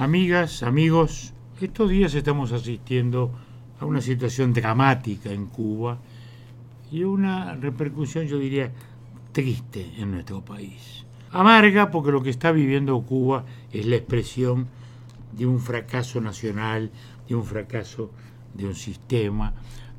[0.00, 3.32] Amigas, amigos, estos días estamos asistiendo
[3.80, 5.98] a una situación dramática en Cuba
[6.92, 8.70] y una repercusión, yo diría,
[9.32, 11.04] triste en nuestro país.
[11.32, 14.68] Amarga porque lo que está viviendo Cuba es la expresión
[15.36, 16.92] de un fracaso nacional,
[17.28, 18.12] de un fracaso
[18.54, 19.52] de un sistema,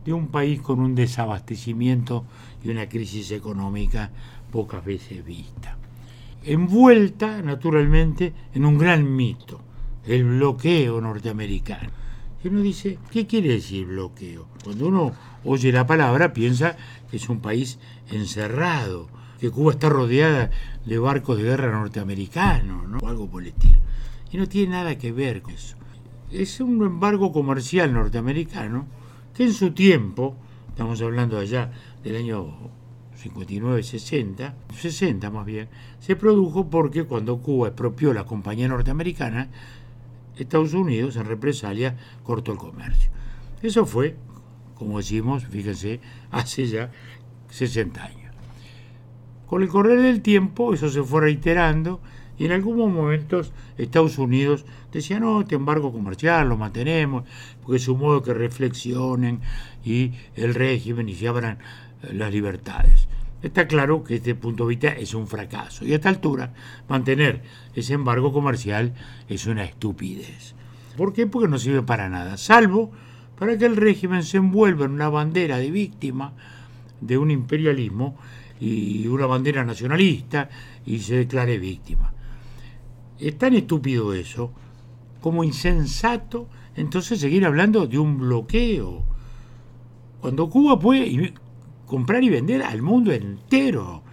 [0.05, 2.23] de un país con un desabastecimiento
[2.63, 4.11] y una crisis económica
[4.49, 5.77] pocas veces vista.
[6.45, 9.59] Envuelta, naturalmente, en un gran mito,
[10.05, 11.89] el bloqueo norteamericano.
[12.43, 14.47] Y uno dice, ¿qué quiere decir bloqueo?
[14.63, 15.11] Cuando uno
[15.43, 16.77] oye la palabra piensa
[17.09, 17.79] que es un país
[18.11, 19.07] encerrado,
[19.39, 20.51] que Cuba está rodeada
[20.85, 22.97] de barcos de guerra norteamericanos, ¿no?
[22.99, 23.79] o algo por el estilo.
[24.31, 25.75] Y no tiene nada que ver con eso.
[26.31, 28.85] Es un embargo comercial norteamericano
[29.33, 30.35] que en su tiempo,
[30.69, 31.71] estamos hablando allá
[32.03, 32.53] del año
[33.15, 35.67] 59, 60, 60 más bien,
[35.99, 39.49] se produjo porque cuando Cuba expropió la compañía norteamericana,
[40.43, 43.09] Estados Unidos en represalia cortó el comercio.
[43.61, 44.15] Eso fue,
[44.75, 45.99] como decimos, fíjense,
[46.31, 46.91] hace ya
[47.49, 48.33] 60 años.
[49.45, 51.99] Con el correr del tiempo eso se fue reiterando
[52.37, 57.25] y en algunos momentos Estados Unidos decía, no, este embargo comercial lo mantenemos,
[57.61, 59.41] porque es un modo que reflexionen
[59.83, 61.57] y el régimen y se abran
[62.03, 63.09] eh, las libertades.
[63.41, 66.53] Está claro que este punto de vista es un fracaso y a esta altura
[66.89, 67.41] mantener
[67.73, 68.93] ese embargo comercial
[69.29, 70.55] es una estupidez.
[70.97, 71.25] ¿Por qué?
[71.25, 72.91] Porque no sirve para nada, salvo
[73.37, 76.33] para que el régimen se envuelva en una bandera de víctima
[76.99, 78.17] de un imperialismo
[78.59, 80.49] y una bandera nacionalista
[80.85, 82.13] y se declare víctima.
[83.17, 84.51] Es tan estúpido eso
[85.21, 89.03] como insensato entonces seguir hablando de un bloqueo.
[90.21, 91.33] Cuando Cuba puede
[91.89, 94.03] comprar y vender al mundo entero.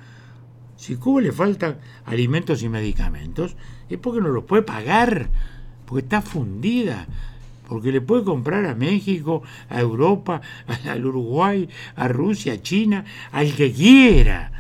[0.77, 3.57] Si Cuba le faltan alimentos y medicamentos,
[3.89, 5.29] es porque no los puede pagar,
[5.85, 7.07] porque está fundida,
[7.69, 10.41] porque le puede comprar a México, a Europa,
[10.89, 14.53] al Uruguay, a Rusia, a China, al que quiera.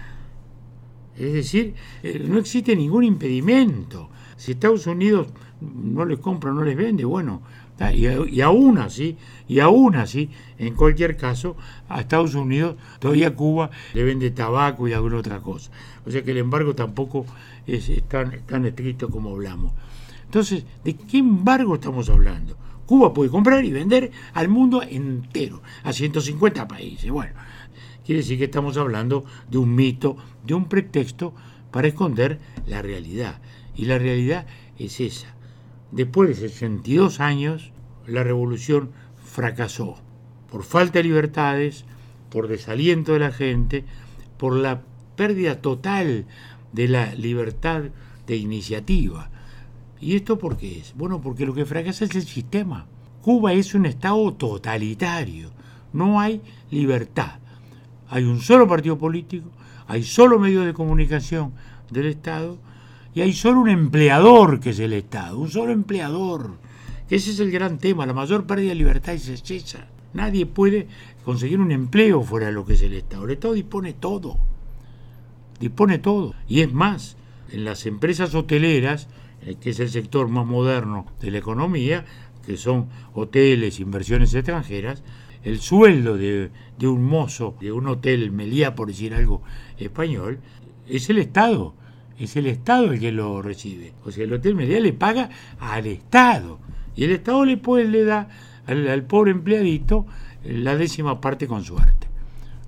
[1.16, 4.10] Es decir, eh, no existe ningún impedimento.
[4.37, 5.28] Si Estados Unidos
[5.60, 7.41] no les compra, no les vende, bueno,
[7.92, 9.16] y, aún así,
[9.47, 11.56] y aún así, en cualquier caso,
[11.88, 15.70] a Estados Unidos, todavía Cuba le vende tabaco y alguna otra cosa.
[16.06, 17.26] O sea que el embargo tampoco
[17.66, 19.72] es, tan, tan estricto como hablamos.
[20.25, 22.56] Entonces, ¿de qué embargo estamos hablando?
[22.86, 27.10] Cuba puede comprar y vender al mundo entero, a 150 países.
[27.10, 27.34] Bueno,
[28.04, 31.34] quiere decir que estamos hablando de un mito, de un pretexto
[31.70, 33.41] para esconder la realidad.
[33.75, 34.47] Y la realidad
[34.78, 35.35] es esa.
[35.92, 37.72] Después de 62 años,
[38.06, 38.91] la revolución
[39.24, 39.97] fracasó
[40.50, 41.84] por falta de libertades,
[42.30, 43.84] por desaliento de la gente,
[44.36, 44.82] por la
[45.16, 46.26] pérdida total
[46.72, 47.84] de la libertad
[48.26, 49.30] de iniciativa.
[50.00, 50.94] ¿Y esto por qué es?
[50.97, 52.86] Bueno, porque lo que fracasa es el sistema.
[53.22, 55.50] Cuba es un Estado totalitario.
[55.92, 57.38] No hay libertad.
[58.08, 59.50] Hay un solo partido político,
[59.88, 61.53] hay solo medios de comunicación
[61.91, 62.58] del Estado
[63.16, 66.59] y hay solo un empleador que es el Estado, un solo empleador.
[67.09, 69.88] Ese es el gran tema, la mayor pérdida de libertad es esa.
[70.12, 70.87] Nadie puede
[71.25, 73.25] conseguir un empleo fuera de lo que es el Estado.
[73.25, 74.37] El Estado dispone todo,
[75.59, 76.34] dispone todo.
[76.47, 77.16] Y es más,
[77.50, 79.09] en las empresas hoteleras,
[79.47, 82.04] eh, que es el sector más moderno de la economía,
[82.44, 85.03] que son hoteles, inversiones extranjeras,
[85.43, 89.41] el sueldo de, de un mozo de un hotel Meliá, por decir algo
[89.78, 90.41] español,
[90.87, 91.75] es el Estado
[92.19, 93.93] es el Estado el que lo recibe.
[94.04, 96.59] O sea, el Hotel Meliá le paga al Estado.
[96.94, 98.28] Y el Estado le, puede, le da
[98.66, 100.06] al, pobre empleadito
[100.44, 102.09] la décima parte con suerte.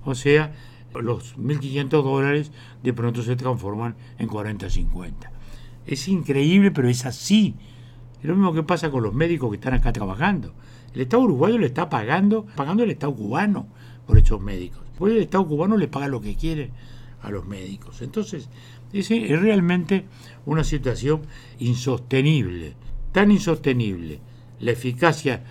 [0.05, 0.53] O sea,
[0.93, 2.51] los 1.500 dólares
[2.83, 5.31] de pronto se transforman en 40, 50.
[5.87, 7.55] Es increíble, pero es así.
[8.21, 10.53] Es lo mismo que pasa con los médicos que están acá trabajando.
[10.93, 13.67] El Estado uruguayo le está pagando, pagando el Estado cubano
[14.05, 14.81] por esos médicos.
[14.97, 16.71] Pues el Estado cubano le paga lo que quiere
[17.21, 18.01] a los médicos.
[18.01, 18.49] Entonces,
[18.93, 20.05] es, realmente
[20.45, 21.21] una situación
[21.59, 22.73] insostenible,
[23.11, 24.19] tan insostenible
[24.59, 25.43] la eficacia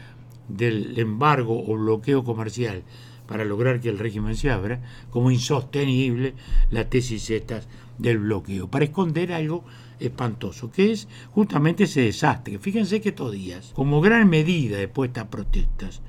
[0.49, 2.83] del embargo o bloqueo comercial
[3.27, 4.81] para lograr que el régimen se abra,
[5.11, 6.35] como insostenible
[6.71, 7.69] la tesis estas
[7.99, 9.65] del bloqueo, para esconder algo
[10.01, 12.59] espantoso, que es justamente ese desastre.
[12.59, 16.01] Fíjense que estos días, como gran medida de puestas protestas,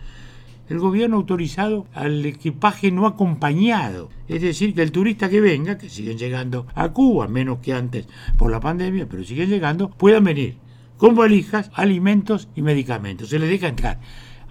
[0.70, 4.10] el gobierno ha autorizado al equipaje no acompañado.
[4.28, 8.08] Es decir, que el turista que venga, que siguen llegando a Cuba, menos que antes
[8.38, 10.58] por la pandemia, pero siguen llegando, puedan venir
[10.98, 13.30] con valijas, alimentos y medicamentos.
[13.30, 14.00] Se les deja entrar.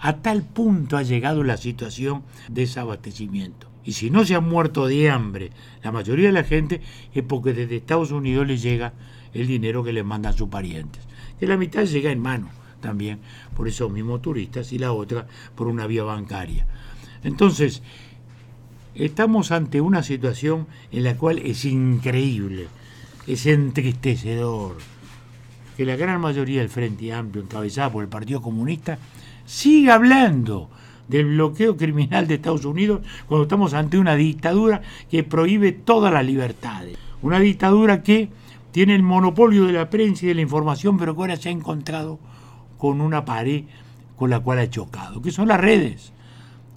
[0.00, 3.68] A tal punto ha llegado la situación de desabastecimiento.
[3.84, 5.50] Y si no se han muerto de hambre
[5.82, 6.80] la mayoría de la gente,
[7.14, 8.92] es porque desde Estados Unidos les llega
[9.32, 11.02] el dinero que les mandan sus parientes,
[11.38, 12.48] que la mitad llega en mano
[12.80, 13.18] también
[13.56, 16.66] por esos mismos turistas y la otra por una vía bancaria.
[17.22, 17.82] Entonces,
[18.94, 22.68] estamos ante una situación en la cual es increíble,
[23.26, 24.76] es entristecedor
[25.76, 28.98] que la gran mayoría del Frente Amplio, encabezada por el Partido Comunista,
[29.46, 30.68] siga hablando
[31.06, 36.24] del bloqueo criminal de Estados Unidos cuando estamos ante una dictadura que prohíbe todas las
[36.24, 36.98] libertades.
[37.22, 38.28] Una dictadura que
[38.72, 41.52] tiene el monopolio de la prensa y de la información, pero que ahora se ha
[41.52, 42.18] encontrado
[42.78, 43.64] con una pared
[44.16, 46.12] con la cual ha chocado, que son las redes.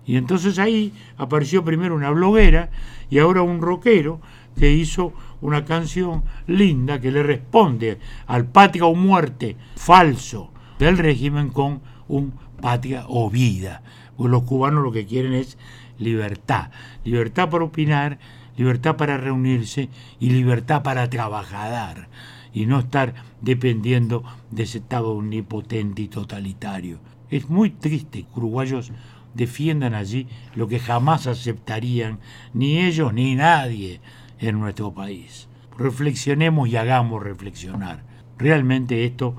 [0.05, 2.69] Y entonces ahí apareció primero una bloguera
[3.09, 4.19] y ahora un rockero
[4.57, 11.49] que hizo una canción linda que le responde al patria o muerte falso del régimen
[11.49, 13.81] con un patria o vida.
[14.17, 15.57] Pues los cubanos lo que quieren es
[15.97, 16.69] libertad.
[17.03, 18.19] Libertad para opinar,
[18.57, 19.89] libertad para reunirse
[20.19, 22.07] y libertad para trabajar
[22.53, 26.99] y no estar dependiendo de ese Estado omnipotente y totalitario.
[27.29, 28.91] Es muy triste que uruguayos
[29.33, 32.19] defiendan allí lo que jamás aceptarían
[32.53, 34.01] ni ellos ni nadie
[34.39, 35.47] en nuestro país.
[35.77, 38.03] Reflexionemos y hagamos reflexionar.
[38.37, 39.35] Realmente esto,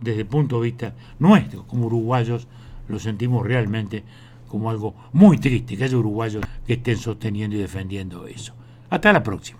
[0.00, 2.46] desde el punto de vista nuestro, como uruguayos,
[2.88, 4.04] lo sentimos realmente
[4.48, 8.52] como algo muy triste que haya uruguayos que estén sosteniendo y defendiendo eso.
[8.90, 9.58] Hasta la próxima.